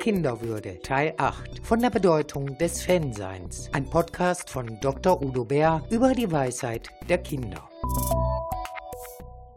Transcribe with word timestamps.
Kinderwürde, 0.00 0.78
Teil 0.82 1.12
8 1.18 1.60
von 1.62 1.80
der 1.80 1.90
Bedeutung 1.90 2.56
des 2.56 2.82
Fanseins. 2.82 3.68
Ein 3.74 3.84
Podcast 3.84 4.48
von 4.48 4.80
Dr. 4.80 5.22
Udo 5.22 5.44
Bär 5.44 5.82
über 5.90 6.14
die 6.14 6.32
Weisheit 6.32 6.88
der 7.10 7.18
Kinder. 7.18 7.68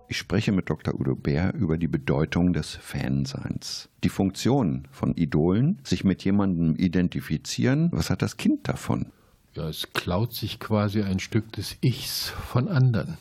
Ich 0.09 0.17
spreche 0.17 0.51
mit 0.51 0.69
Dr. 0.69 0.99
Udo 0.99 1.15
Bär 1.15 1.53
über 1.53 1.77
die 1.77 1.87
Bedeutung 1.87 2.51
des 2.51 2.75
Fanseins. 2.75 3.87
Die 4.03 4.09
Funktion 4.09 4.85
von 4.91 5.15
Idolen, 5.15 5.79
sich 5.85 6.03
mit 6.03 6.25
jemandem 6.25 6.75
identifizieren, 6.75 7.87
was 7.93 8.09
hat 8.09 8.21
das 8.21 8.35
Kind 8.35 8.67
davon? 8.67 9.13
Ja, 9.53 9.69
es 9.69 9.93
klaut 9.93 10.33
sich 10.33 10.59
quasi 10.59 11.03
ein 11.03 11.19
Stück 11.19 11.53
des 11.53 11.77
Ichs 11.79 12.29
von 12.29 12.67
anderen. 12.67 13.17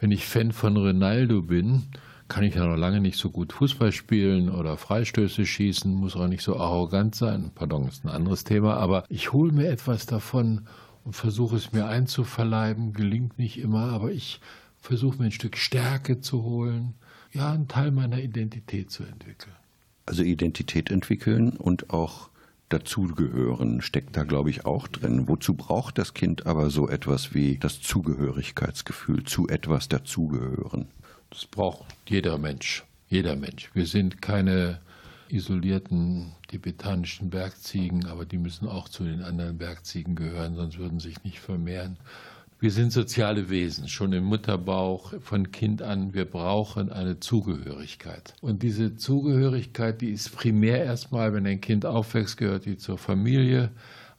Wenn 0.00 0.10
ich 0.10 0.26
Fan 0.26 0.50
von 0.50 0.76
Ronaldo 0.76 1.42
bin, 1.42 1.84
kann 2.28 2.44
ich 2.44 2.54
ja 2.54 2.64
noch 2.66 2.76
lange 2.76 3.00
nicht 3.00 3.18
so 3.18 3.30
gut 3.30 3.52
Fußball 3.52 3.92
spielen 3.92 4.48
oder 4.50 4.76
Freistöße 4.76 5.44
schießen, 5.44 5.94
muss 5.94 6.16
auch 6.16 6.26
nicht 6.26 6.42
so 6.42 6.56
arrogant 6.56 7.14
sein. 7.14 7.50
Pardon, 7.54 7.86
ist 7.86 8.04
ein 8.04 8.10
anderes 8.10 8.44
Thema, 8.44 8.76
aber 8.76 9.04
ich 9.08 9.32
hole 9.32 9.52
mir 9.52 9.68
etwas 9.68 10.06
davon 10.06 10.66
und 11.04 11.14
versuche 11.14 11.56
es 11.56 11.72
mir 11.72 11.86
einzuverleiben. 11.86 12.92
Gelingt 12.92 13.38
nicht 13.38 13.58
immer, 13.58 13.92
aber 13.92 14.10
ich 14.10 14.40
versuche 14.78 15.18
mir 15.18 15.26
ein 15.26 15.32
Stück 15.32 15.56
Stärke 15.56 16.20
zu 16.20 16.42
holen, 16.42 16.94
ja, 17.32 17.52
einen 17.52 17.68
Teil 17.68 17.90
meiner 17.90 18.20
Identität 18.20 18.90
zu 18.90 19.02
entwickeln. 19.02 19.54
Also 20.06 20.22
Identität 20.22 20.90
entwickeln 20.90 21.50
und 21.50 21.90
auch 21.90 22.30
dazugehören 22.68 23.80
steckt 23.82 24.16
da, 24.16 24.24
glaube 24.24 24.50
ich, 24.50 24.66
auch 24.66 24.88
drin. 24.88 25.28
Wozu 25.28 25.54
braucht 25.54 25.98
das 25.98 26.14
Kind 26.14 26.46
aber 26.46 26.70
so 26.70 26.88
etwas 26.88 27.34
wie 27.34 27.58
das 27.58 27.80
Zugehörigkeitsgefühl, 27.80 29.24
zu 29.24 29.48
etwas 29.48 29.88
dazugehören? 29.88 30.88
Das 31.34 31.46
braucht 31.46 31.84
jeder 32.08 32.38
Mensch. 32.38 32.84
Jeder 33.08 33.34
Mensch. 33.34 33.68
Wir 33.74 33.86
sind 33.86 34.22
keine 34.22 34.80
isolierten 35.28 36.30
tibetanischen 36.46 37.28
Bergziegen, 37.28 38.06
aber 38.06 38.24
die 38.24 38.38
müssen 38.38 38.68
auch 38.68 38.88
zu 38.88 39.02
den 39.02 39.20
anderen 39.20 39.58
Bergziegen 39.58 40.14
gehören, 40.14 40.54
sonst 40.54 40.78
würden 40.78 41.00
sie 41.00 41.08
sich 41.08 41.24
nicht 41.24 41.40
vermehren. 41.40 41.96
Wir 42.60 42.70
sind 42.70 42.92
soziale 42.92 43.50
Wesen, 43.50 43.88
schon 43.88 44.12
im 44.12 44.24
Mutterbauch 44.24 45.14
von 45.20 45.50
Kind 45.50 45.82
an. 45.82 46.14
Wir 46.14 46.24
brauchen 46.24 46.92
eine 46.92 47.18
Zugehörigkeit. 47.18 48.34
Und 48.40 48.62
diese 48.62 48.94
Zugehörigkeit, 48.94 50.00
die 50.00 50.10
ist 50.10 50.36
primär 50.36 50.84
erstmal, 50.84 51.34
wenn 51.34 51.48
ein 51.48 51.60
Kind 51.60 51.84
aufwächst, 51.84 52.36
gehört 52.36 52.64
die 52.64 52.76
zur 52.76 52.96
Familie. 52.96 53.72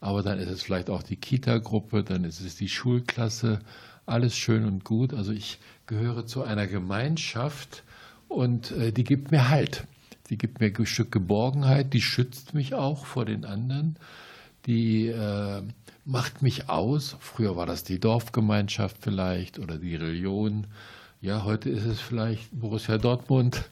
Aber 0.06 0.22
dann 0.22 0.38
ist 0.38 0.52
es 0.52 0.62
vielleicht 0.62 0.92
auch 0.92 1.02
die 1.02 1.16
Kita-Gruppe, 1.16 2.04
dann 2.04 2.26
ist 2.26 2.40
es 2.40 2.56
die 2.56 2.70
Schulklasse. 2.70 3.58
Alles 4.06 4.38
schön 4.38 4.64
und 4.64 4.84
gut. 4.84 5.16
Also 5.16 5.32
ich 5.32 5.58
gehöre 5.88 6.28
zu 6.28 6.44
einer 6.44 6.68
Gemeinschaft 6.68 7.82
und 8.28 8.70
äh, 8.74 8.92
die 8.92 9.04
gibt 9.04 9.32
mir 9.32 9.50
Halt. 9.50 9.88
Die 10.30 10.38
gibt 10.38 10.60
mir 10.60 10.72
ein 10.72 10.86
Stück 10.86 11.12
Geborgenheit, 11.12 11.92
die 11.92 12.04
schützt 12.04 12.54
mich 12.54 12.76
auch 12.76 13.08
vor 13.08 13.26
den 13.26 13.46
anderen, 13.46 13.96
die 14.68 15.08
äh, 15.08 15.64
macht 16.06 16.44
mich 16.44 16.70
aus. 16.70 17.18
Früher 17.20 17.56
war 17.56 17.66
das 17.66 17.84
die 17.84 18.00
Dorfgemeinschaft 18.00 18.98
vielleicht 19.02 19.58
oder 19.58 19.80
die 19.80 19.96
Religion. 19.96 20.68
Ja, 21.26 21.44
heute 21.44 21.72
ist 21.72 21.86
es 21.86 22.00
vielleicht 22.00 22.52
Borussia 22.52 23.00
Dortmund, 23.00 23.68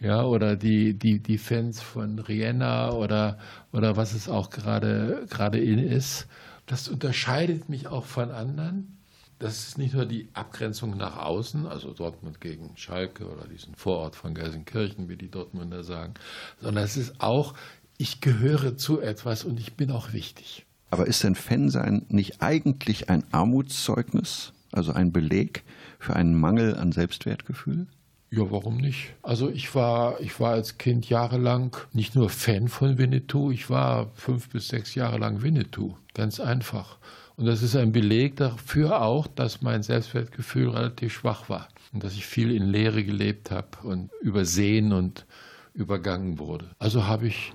ja, 0.00 0.24
oder 0.24 0.56
die, 0.56 0.94
die, 0.94 1.18
die 1.18 1.36
Fans 1.36 1.82
von 1.82 2.18
Rihanna 2.18 2.92
oder, 2.92 3.36
oder 3.72 3.98
was 3.98 4.14
es 4.14 4.26
auch 4.26 4.48
gerade, 4.48 5.26
gerade 5.28 5.58
in 5.58 5.78
ist. 5.78 6.26
Das 6.64 6.88
unterscheidet 6.88 7.68
mich 7.68 7.88
auch 7.88 8.06
von 8.06 8.30
anderen 8.30 8.96
das 9.38 9.68
ist 9.68 9.76
nicht 9.76 9.92
nur 9.92 10.06
die 10.06 10.28
Abgrenzung 10.32 10.96
nach 10.96 11.18
außen, 11.18 11.66
also 11.66 11.92
Dortmund 11.92 12.40
gegen 12.40 12.70
Schalke 12.76 13.26
oder 13.26 13.46
diesen 13.48 13.74
Vorort 13.74 14.16
von 14.16 14.32
Gelsenkirchen, 14.32 15.10
wie 15.10 15.16
die 15.16 15.30
Dortmunder 15.30 15.84
sagen, 15.84 16.14
sondern 16.62 16.84
es 16.84 16.96
ist 16.96 17.20
auch, 17.20 17.52
ich 17.98 18.22
gehöre 18.22 18.78
zu 18.78 19.02
etwas 19.02 19.44
und 19.44 19.60
ich 19.60 19.74
bin 19.74 19.90
auch 19.90 20.14
wichtig. 20.14 20.64
Aber 20.88 21.06
ist 21.06 21.22
denn 21.22 21.34
Fansein 21.34 22.06
nicht 22.08 22.40
eigentlich 22.40 23.10
ein 23.10 23.24
Armutszeugnis, 23.32 24.53
also 24.74 24.92
ein 24.92 25.12
Beleg 25.12 25.64
für 25.98 26.14
einen 26.16 26.38
Mangel 26.38 26.76
an 26.76 26.92
Selbstwertgefühl? 26.92 27.86
Ja, 28.30 28.50
warum 28.50 28.78
nicht? 28.78 29.14
Also 29.22 29.48
ich 29.48 29.74
war, 29.74 30.20
ich 30.20 30.40
war 30.40 30.52
als 30.52 30.76
Kind 30.76 31.08
jahrelang 31.08 31.76
nicht 31.92 32.16
nur 32.16 32.30
Fan 32.30 32.68
von 32.68 32.98
Winnetou, 32.98 33.52
ich 33.52 33.70
war 33.70 34.10
fünf 34.14 34.48
bis 34.48 34.68
sechs 34.68 34.94
Jahre 34.94 35.18
lang 35.18 35.42
Winnetou. 35.42 35.94
Ganz 36.14 36.40
einfach. 36.40 36.98
Und 37.36 37.46
das 37.46 37.62
ist 37.62 37.76
ein 37.76 37.92
Beleg 37.92 38.36
dafür 38.36 39.02
auch, 39.02 39.26
dass 39.26 39.62
mein 39.62 39.82
Selbstwertgefühl 39.82 40.70
relativ 40.70 41.12
schwach 41.12 41.48
war 41.48 41.68
und 41.92 42.02
dass 42.02 42.14
ich 42.14 42.26
viel 42.26 42.50
in 42.50 42.64
Leere 42.64 43.04
gelebt 43.04 43.50
habe 43.50 43.68
und 43.82 44.10
übersehen 44.20 44.92
und 44.92 45.26
übergangen 45.72 46.38
wurde. 46.38 46.70
Also 46.78 47.06
habe 47.06 47.26
ich 47.26 47.52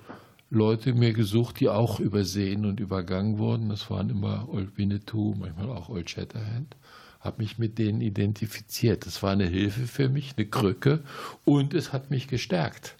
Leute 0.49 0.93
mir 0.93 1.13
gesucht, 1.13 1.59
die 1.59 1.69
auch 1.69 1.99
übersehen 1.99 2.65
und 2.65 2.79
übergangen 2.79 3.37
wurden. 3.37 3.69
Das 3.69 3.89
waren 3.89 4.09
immer 4.09 4.47
Old 4.49 4.77
Winnetou, 4.77 5.35
manchmal 5.37 5.69
auch 5.69 5.89
Old 5.89 6.09
Shatterhand. 6.09 6.75
Habe 7.19 7.41
mich 7.41 7.57
mit 7.57 7.77
denen 7.77 8.01
identifiziert. 8.01 9.05
Das 9.05 9.21
war 9.21 9.31
eine 9.31 9.47
Hilfe 9.47 9.87
für 9.87 10.09
mich, 10.09 10.35
eine 10.37 10.45
Krücke 10.45 11.03
und 11.45 11.73
es 11.73 11.91
hat 11.91 12.11
mich 12.11 12.27
gestärkt. 12.27 12.95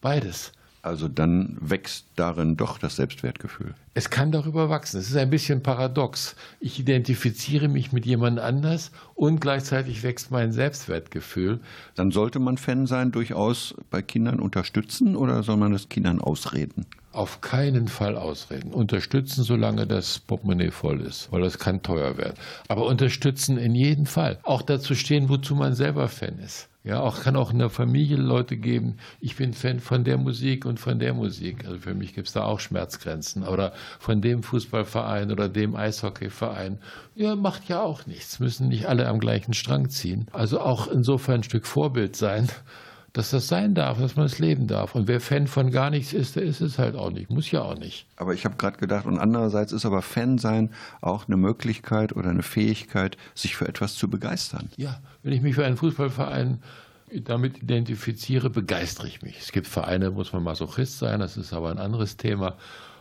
Beides. 0.00 0.52
Also 0.80 1.08
dann 1.08 1.56
wächst 1.60 2.06
darin 2.14 2.56
doch 2.56 2.78
das 2.78 2.96
Selbstwertgefühl. 2.96 3.74
Es 3.94 4.10
kann 4.10 4.30
darüber 4.30 4.70
wachsen. 4.70 5.00
Es 5.00 5.10
ist 5.10 5.16
ein 5.16 5.28
bisschen 5.28 5.62
paradox. 5.62 6.36
Ich 6.60 6.78
identifiziere 6.78 7.68
mich 7.68 7.92
mit 7.92 8.06
jemand 8.06 8.38
anders 8.38 8.92
und 9.14 9.40
gleichzeitig 9.40 10.04
wächst 10.04 10.30
mein 10.30 10.52
Selbstwertgefühl. 10.52 11.60
Dann 11.96 12.12
sollte 12.12 12.38
man 12.38 12.58
Fan 12.58 12.86
sein, 12.86 13.10
durchaus 13.10 13.74
bei 13.90 14.02
Kindern 14.02 14.38
unterstützen 14.38 15.16
oder 15.16 15.42
soll 15.42 15.56
man 15.56 15.72
das 15.72 15.88
Kindern 15.88 16.20
ausreden? 16.20 16.86
Auf 17.18 17.40
keinen 17.40 17.88
Fall 17.88 18.16
ausreden. 18.16 18.72
Unterstützen, 18.72 19.42
solange 19.42 19.88
das 19.88 20.20
Portemonnaie 20.20 20.70
voll 20.70 21.00
ist, 21.00 21.32
weil 21.32 21.40
das 21.40 21.58
kann 21.58 21.82
teuer 21.82 22.16
werden. 22.16 22.34
Aber 22.68 22.86
unterstützen 22.86 23.58
in 23.58 23.74
jedem 23.74 24.06
Fall. 24.06 24.38
Auch 24.44 24.62
dazu 24.62 24.94
stehen, 24.94 25.28
wozu 25.28 25.56
man 25.56 25.74
selber 25.74 26.06
Fan 26.06 26.38
ist. 26.38 26.68
Ja, 26.84 27.00
auch 27.00 27.20
kann 27.22 27.34
auch 27.34 27.50
in 27.50 27.58
der 27.58 27.70
Familie 27.70 28.18
Leute 28.18 28.56
geben, 28.56 28.98
ich 29.20 29.34
bin 29.34 29.52
Fan 29.52 29.80
von 29.80 30.04
der 30.04 30.16
Musik 30.16 30.64
und 30.64 30.78
von 30.78 31.00
der 31.00 31.12
Musik. 31.12 31.66
Also 31.66 31.78
für 31.78 31.92
mich 31.92 32.14
gibt 32.14 32.28
es 32.28 32.34
da 32.34 32.44
auch 32.44 32.60
Schmerzgrenzen. 32.60 33.42
Oder 33.42 33.72
von 33.98 34.20
dem 34.20 34.44
Fußballverein 34.44 35.32
oder 35.32 35.48
dem 35.48 35.74
Eishockeyverein. 35.74 36.78
Ja, 37.16 37.34
macht 37.34 37.68
ja 37.68 37.82
auch 37.82 38.06
nichts. 38.06 38.38
Müssen 38.38 38.68
nicht 38.68 38.86
alle 38.86 39.08
am 39.08 39.18
gleichen 39.18 39.54
Strang 39.54 39.88
ziehen. 39.88 40.28
Also 40.30 40.60
auch 40.60 40.86
insofern 40.86 41.40
ein 41.40 41.42
Stück 41.42 41.66
Vorbild 41.66 42.14
sein 42.14 42.48
dass 43.12 43.30
das 43.30 43.48
sein 43.48 43.74
darf, 43.74 43.98
dass 43.98 44.16
man 44.16 44.26
es 44.26 44.38
leben 44.38 44.66
darf. 44.66 44.94
Und 44.94 45.08
wer 45.08 45.20
Fan 45.20 45.46
von 45.46 45.70
gar 45.70 45.90
nichts 45.90 46.12
ist, 46.12 46.36
der 46.36 46.42
ist 46.42 46.60
es 46.60 46.78
halt 46.78 46.94
auch 46.94 47.10
nicht. 47.10 47.30
Muss 47.30 47.50
ja 47.50 47.62
auch 47.62 47.78
nicht. 47.78 48.06
Aber 48.16 48.34
ich 48.34 48.44
habe 48.44 48.56
gerade 48.56 48.78
gedacht, 48.78 49.06
und 49.06 49.18
andererseits 49.18 49.72
ist 49.72 49.86
aber 49.86 50.02
Fan 50.02 50.38
sein 50.38 50.70
auch 51.00 51.26
eine 51.26 51.36
Möglichkeit 51.36 52.14
oder 52.14 52.30
eine 52.30 52.42
Fähigkeit, 52.42 53.16
sich 53.34 53.56
für 53.56 53.66
etwas 53.66 53.94
zu 53.94 54.08
begeistern. 54.08 54.68
Ja, 54.76 55.00
wenn 55.22 55.32
ich 55.32 55.42
mich 55.42 55.54
für 55.54 55.64
einen 55.64 55.76
Fußballverein 55.76 56.62
damit 57.24 57.62
identifiziere, 57.62 58.50
begeistere 58.50 59.06
ich 59.06 59.22
mich. 59.22 59.38
Es 59.40 59.52
gibt 59.52 59.66
Vereine, 59.66 60.10
muss 60.10 60.32
man 60.32 60.42
Masochist 60.42 60.98
sein, 60.98 61.20
das 61.20 61.36
ist 61.36 61.52
aber 61.52 61.70
ein 61.70 61.78
anderes 61.78 62.16
Thema. 62.18 62.56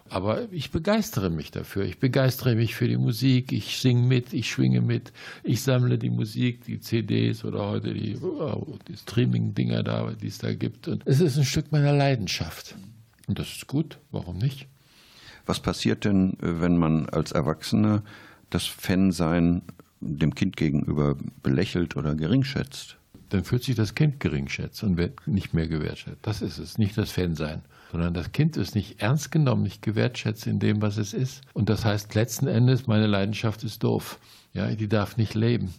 Aber 0.10 0.52
ich 0.52 0.72
begeistere 0.72 1.30
mich 1.30 1.52
dafür. 1.52 1.84
Ich 1.84 2.00
begeistere 2.00 2.56
mich 2.56 2.76
für 2.76 2.88
die 2.88 2.98
Musik. 2.98 3.52
Ich 3.52 3.78
singe 3.78 4.08
mit, 4.08 4.34
ich 4.34 4.50
schwinge 4.50 4.82
mit. 4.82 5.12
Ich 5.44 5.62
sammle 5.62 5.98
die 5.98 6.10
Musik, 6.10 6.64
die 6.66 6.80
CDs 6.80 7.44
oder 7.44 7.68
heute 7.68 7.94
die, 7.94 8.18
oh, 8.18 8.78
die 8.88 8.96
Streaming-Dinger 8.96 9.84
da, 9.84 10.12
die 10.12 10.28
es 10.28 10.38
da 10.38 10.54
gibt. 10.54 10.88
Und 10.88 11.04
es 11.06 11.20
ist 11.20 11.38
ein 11.38 11.46
Stück 11.46 11.72
meiner 11.72 11.94
Leidenschaft. 11.94 12.76
Und 13.28 13.40
das 13.40 13.50
ist 13.50 13.68
gut. 13.68 14.00
Warum 14.12 14.38
nicht? 14.38 14.68
Was 15.46 15.60
passiert 15.60 16.06
denn, 16.06 16.38
wenn 16.40 16.78
man 16.78 17.08
als 17.10 17.32
Erwachsener 17.32 18.04
das 18.50 18.66
Fansein 18.66 19.62
dem 20.00 20.36
Kind 20.36 20.58
gegenüber 20.58 21.18
belächelt 21.42 21.96
oder 21.96 22.16
geringschätzt? 22.16 22.97
Dann 23.30 23.44
fühlt 23.44 23.64
sich 23.64 23.76
das 23.76 23.96
Kind 23.96 24.20
geringschätzt 24.20 24.84
und 24.84 24.98
wird 24.98 25.28
nicht 25.28 25.54
mehr 25.54 25.68
gewertschätzt. 25.68 26.20
Das 26.22 26.42
ist 26.42 26.58
es, 26.58 26.78
nicht 26.78 26.98
das 26.98 27.12
Fansein 27.12 27.62
sondern 27.92 28.14
das 28.14 28.32
Kind 28.32 28.58
ist 28.58 28.76
nicht 28.76 29.02
ernst 29.02 29.32
genommen, 29.32 29.64
nicht 29.64 29.82
gewertschätzt 29.82 30.48
in 30.48 30.60
dem, 30.60 30.82
was 30.82 30.98
es 30.98 31.14
ist. 31.14 31.42
Und 31.54 31.70
das 31.70 31.86
heißt 31.86 32.16
letzten 32.16 32.48
Endes, 32.48 32.88
meine 32.88 33.08
Leidenschaft 33.08 33.64
ist 33.64 33.84
doof. 33.84 34.20
Ja, 34.54 34.68
die 34.68 34.88
darf 34.88 35.18
nicht 35.18 35.36
leben. 35.36 35.74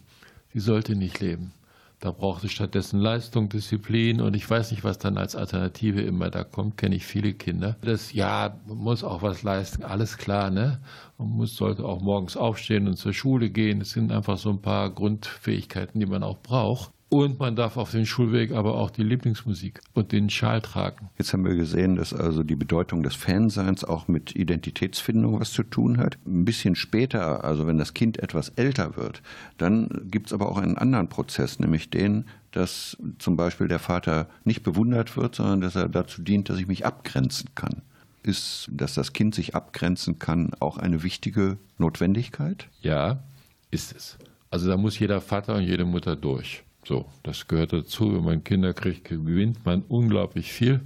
Die 0.53 0.59
sollte 0.59 0.95
nicht 0.95 1.19
leben. 1.19 1.53
Da 1.99 2.11
braucht 2.11 2.45
es 2.45 2.53
stattdessen 2.53 3.01
Leistung, 3.01 3.49
Disziplin 3.49 4.21
und 4.21 4.33
ich 4.33 4.49
weiß 4.49 4.71
nicht, 4.71 4.85
was 4.85 4.99
dann 4.99 5.17
als 5.17 5.35
Alternative 5.35 6.01
immer 6.01 6.29
da 6.29 6.45
kommt, 6.45 6.77
kenne 6.77 6.95
ich 6.95 7.05
viele 7.05 7.33
Kinder. 7.33 7.75
Das 7.81 8.13
ja, 8.13 8.57
man 8.67 8.77
muss 8.77 9.03
auch 9.03 9.21
was 9.21 9.43
leisten, 9.43 9.83
alles 9.83 10.17
klar, 10.17 10.49
ne? 10.49 10.79
Man 11.17 11.27
muss, 11.27 11.57
sollte 11.57 11.83
auch 11.83 12.01
morgens 12.01 12.37
aufstehen 12.37 12.87
und 12.87 12.95
zur 12.95 13.11
Schule 13.11 13.49
gehen. 13.49 13.81
Es 13.81 13.91
sind 13.91 14.13
einfach 14.13 14.37
so 14.37 14.49
ein 14.49 14.61
paar 14.61 14.89
Grundfähigkeiten, 14.91 15.99
die 15.99 16.05
man 16.05 16.23
auch 16.23 16.37
braucht. 16.41 16.91
Und 17.09 17.39
man 17.39 17.55
darf 17.55 17.75
auf 17.75 17.89
den 17.89 18.05
Schulweg 18.05 18.51
aber 18.51 18.75
auch 18.75 18.91
die 18.91 19.01
Lieblingsmusik 19.01 19.81
und 19.93 20.11
den 20.11 20.29
Schal 20.29 20.61
tragen. 20.61 21.09
Jetzt 21.17 21.33
haben 21.33 21.43
wir 21.43 21.55
gesehen, 21.55 21.95
dass 21.95 22.13
also 22.13 22.43
die 22.43 22.55
Bedeutung 22.55 23.01
des 23.01 23.15
Fanseins 23.15 23.83
auch 23.83 24.07
mit 24.07 24.35
Identitätsfindung 24.35 25.39
was 25.39 25.51
zu 25.51 25.63
tun 25.63 25.97
hat. 25.97 26.19
Ein 26.27 26.45
bisschen 26.45 26.75
später, 26.75 27.43
also 27.43 27.65
wenn 27.65 27.79
das 27.79 27.95
Kind 27.95 28.19
etwas 28.19 28.49
älter 28.49 28.95
wird, 28.95 29.23
dann 29.57 29.89
gibt 30.11 30.27
es 30.27 30.33
aber 30.33 30.51
auch 30.51 30.59
einen 30.59 30.77
anderen 30.77 31.09
Prozess, 31.09 31.57
nämlich 31.57 31.89
den, 31.89 32.25
dass 32.51 32.95
zum 33.17 33.35
Beispiel 33.35 33.67
der 33.67 33.79
Vater 33.79 34.29
nicht 34.43 34.61
bewundert 34.61 35.17
wird, 35.17 35.33
sondern 35.33 35.61
dass 35.61 35.75
er 35.75 35.89
dazu 35.89 36.21
dient, 36.21 36.47
dass 36.49 36.59
ich 36.59 36.67
mich 36.67 36.85
abgrenzen 36.85 37.49
kann. 37.55 37.81
Ist, 38.21 38.69
dass 38.71 38.93
das 38.93 39.13
Kind 39.13 39.33
sich 39.33 39.55
abgrenzen 39.55 40.19
kann, 40.19 40.51
auch 40.59 40.77
eine 40.77 41.01
wichtige 41.01 41.57
Notwendigkeit? 41.79 42.67
Ja, 42.81 43.23
ist 43.71 43.95
es. 43.95 44.17
Also 44.51 44.67
da 44.69 44.77
muss 44.77 44.99
jeder 44.99 45.21
Vater 45.21 45.55
und 45.55 45.63
jede 45.63 45.85
Mutter 45.85 46.15
durch. 46.15 46.63
So, 46.85 47.05
das 47.23 47.47
gehört 47.47 47.73
dazu. 47.73 48.13
Wenn 48.13 48.23
man 48.23 48.43
Kinder 48.43 48.73
kriegt, 48.73 49.05
gewinnt 49.05 49.65
man 49.65 49.83
unglaublich 49.83 50.51
viel. 50.51 50.81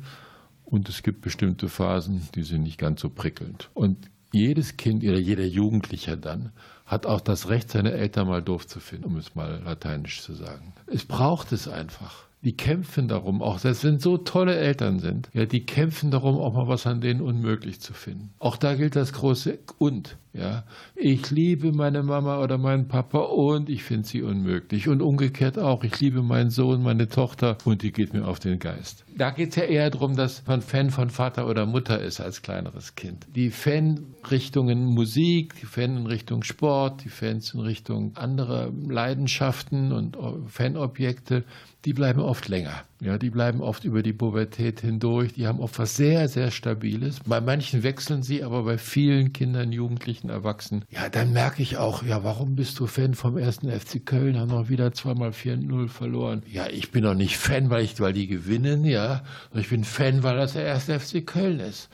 Und 0.65 0.89
es 0.89 1.03
gibt 1.03 1.21
bestimmte 1.21 1.69
Phasen, 1.69 2.27
die 2.35 2.43
sind 2.43 2.63
nicht 2.63 2.79
ganz 2.79 3.01
so 3.01 3.09
prickelnd. 3.09 3.69
Und 3.73 4.09
jedes 4.31 4.77
Kind 4.77 5.03
oder 5.03 5.19
jeder 5.19 5.45
Jugendlicher 5.45 6.17
dann 6.17 6.51
hat 6.85 7.05
auch 7.05 7.21
das 7.21 7.49
Recht, 7.49 7.69
seine 7.69 7.91
Eltern 7.91 8.27
mal 8.27 8.41
doof 8.41 8.67
zu 8.67 8.79
finden, 8.79 9.05
um 9.05 9.17
es 9.17 9.35
mal 9.35 9.61
lateinisch 9.63 10.21
zu 10.21 10.33
sagen. 10.33 10.73
Es 10.87 11.05
braucht 11.05 11.51
es 11.51 11.67
einfach 11.67 12.27
die 12.43 12.57
kämpfen 12.57 13.07
darum, 13.07 13.41
auch 13.41 13.57
selbst 13.59 13.85
wenn 13.85 13.99
so 13.99 14.17
tolle 14.17 14.55
Eltern 14.55 14.99
sind, 14.99 15.29
ja, 15.33 15.45
die 15.45 15.65
kämpfen 15.65 16.11
darum, 16.11 16.35
auch 16.35 16.53
mal 16.53 16.67
was 16.67 16.85
an 16.85 16.99
denen 16.99 17.21
unmöglich 17.21 17.79
zu 17.79 17.93
finden. 17.93 18.31
Auch 18.39 18.57
da 18.57 18.75
gilt 18.75 18.95
das 18.95 19.13
große 19.13 19.59
Und. 19.77 20.17
Ja, 20.33 20.63
ich 20.95 21.29
liebe 21.29 21.71
meine 21.71 22.01
Mama 22.01 22.41
oder 22.41 22.57
meinen 22.57 22.87
Papa 22.87 23.19
und 23.19 23.69
ich 23.69 23.83
finde 23.83 24.07
sie 24.07 24.23
unmöglich. 24.23 24.87
Und 24.87 25.01
umgekehrt 25.01 25.59
auch. 25.59 25.83
Ich 25.83 25.99
liebe 25.99 26.23
meinen 26.23 26.49
Sohn, 26.49 26.81
meine 26.81 27.07
Tochter 27.07 27.57
und 27.65 27.83
die 27.83 27.91
geht 27.91 28.13
mir 28.13 28.27
auf 28.27 28.39
den 28.39 28.57
Geist. 28.57 29.05
Da 29.15 29.29
geht 29.29 29.49
es 29.49 29.55
ja 29.55 29.63
eher 29.63 29.89
darum, 29.89 30.15
dass 30.15 30.45
man 30.47 30.61
Fan 30.61 30.89
von 30.89 31.09
Vater 31.09 31.47
oder 31.47 31.65
Mutter 31.65 31.99
ist 31.99 32.19
als 32.19 32.41
kleineres 32.41 32.95
Kind. 32.95 33.27
Die 33.35 33.51
Fanrichtungen 33.51 34.85
Musik, 34.85 35.55
die 35.61 35.65
Fan 35.65 35.97
in 35.97 36.05
Richtung 36.07 36.43
Sport, 36.43 37.03
die 37.03 37.09
Fans 37.09 37.53
in 37.53 37.59
Richtung 37.59 38.15
anderer 38.15 38.71
Leidenschaften 38.87 39.91
und 39.91 40.17
Fanobjekte, 40.47 41.43
die 41.85 41.93
bleiben 41.93 42.21
oft 42.21 42.47
länger. 42.47 42.83
Ja, 43.03 43.17
die 43.17 43.29
bleiben 43.29 43.61
oft 43.61 43.83
über 43.83 44.01
die 44.01 44.13
Pubertät 44.13 44.79
hindurch. 44.79 45.33
Die 45.33 45.45
haben 45.45 45.59
oft 45.59 45.77
was 45.77 45.97
sehr, 45.97 46.29
sehr 46.29 46.51
Stabiles. 46.51 47.19
Bei 47.25 47.41
manchen 47.41 47.83
wechseln 47.83 48.23
sie, 48.23 48.43
aber 48.43 48.63
bei 48.63 48.77
vielen 48.77 49.33
Kindern, 49.33 49.73
Jugendlichen, 49.73 50.29
Erwachsenen, 50.29 50.85
ja, 50.89 51.09
dann 51.09 51.33
merke 51.33 51.61
ich 51.61 51.75
auch, 51.75 52.03
ja, 52.03 52.23
warum 52.23 52.55
bist 52.55 52.79
du 52.79 52.87
Fan 52.87 53.13
vom 53.13 53.37
ersten 53.37 53.69
FC 53.69 54.05
Köln? 54.05 54.39
Haben 54.39 54.51
noch 54.51 54.69
wieder 54.69 54.93
zweimal 54.93 55.31
4-0 55.31 55.89
verloren. 55.89 56.43
Ja, 56.49 56.67
ich 56.67 56.91
bin 56.91 57.03
doch 57.03 57.13
nicht 57.13 57.37
Fan, 57.37 57.69
weil, 57.69 57.83
ich, 57.83 57.99
weil 57.99 58.13
die 58.13 58.27
gewinnen, 58.27 58.85
ja. 58.85 59.23
Ich 59.53 59.69
bin 59.69 59.83
Fan, 59.83 60.23
weil 60.23 60.37
das 60.37 60.53
der 60.53 60.63
erste 60.63 60.97
FC 60.97 61.25
Köln 61.25 61.59
ist. 61.59 61.89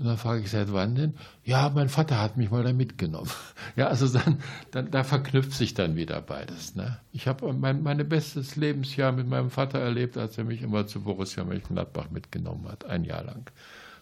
Und 0.00 0.06
dann 0.06 0.16
frage 0.16 0.40
ich, 0.40 0.50
seit 0.50 0.72
wann 0.72 0.94
denn? 0.94 1.12
Ja, 1.44 1.70
mein 1.74 1.90
Vater 1.90 2.22
hat 2.22 2.38
mich 2.38 2.50
mal 2.50 2.64
da 2.64 2.72
mitgenommen. 2.72 3.30
Ja, 3.76 3.86
also 3.86 4.08
dann, 4.08 4.38
dann 4.72 4.90
da 4.90 5.04
verknüpft 5.04 5.52
sich 5.52 5.74
dann 5.74 5.94
wieder 5.94 6.20
beides. 6.22 6.74
Ne? 6.74 6.98
Ich 7.12 7.28
habe 7.28 7.52
mein 7.52 7.82
meine 7.82 8.04
bestes 8.04 8.56
Lebensjahr 8.56 9.12
mit 9.12 9.28
meinem 9.28 9.50
Vater 9.50 9.78
erlebt, 9.78 10.16
als 10.16 10.38
er 10.38 10.44
mich 10.44 10.62
immer 10.62 10.86
zu 10.86 11.02
Borussia 11.02 11.44
Mönchengladbach 11.44 12.10
mitgenommen 12.10 12.66
hat, 12.68 12.86
ein 12.86 13.04
Jahr 13.04 13.22
lang. 13.22 13.48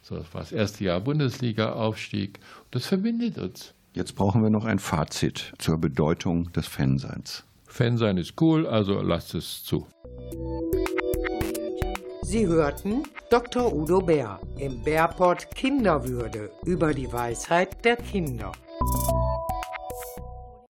So, 0.01 0.17
das 0.17 0.33
war 0.33 0.41
das 0.41 0.53
erste 0.53 0.85
Jahr 0.85 1.01
Bundesliga-Aufstieg. 1.01 2.39
Das 2.71 2.87
verbindet 2.87 3.37
uns. 3.37 3.75
Jetzt 3.93 4.15
brauchen 4.15 4.43
wir 4.43 4.51
noch 4.51 4.65
ein 4.65 4.79
Fazit 4.79 5.53
zur 5.59 5.79
Bedeutung 5.79 6.53
des 6.53 6.67
Fanseins. 6.67 7.45
Fansein 7.67 8.17
ist 8.17 8.41
cool, 8.41 8.67
also 8.67 9.03
lasst 9.03 9.35
es 9.35 9.65
zu. 9.65 9.87
Sie 12.31 12.47
hörten 12.47 13.05
Dr. 13.31 13.73
Udo 13.73 14.03
Bär 14.03 14.39
im 14.59 14.83
Bärport 14.83 15.51
Kinderwürde 15.55 16.51
über 16.63 16.93
die 16.93 17.11
Weisheit 17.11 17.83
der 17.87 17.97
Kinder. 17.97 18.53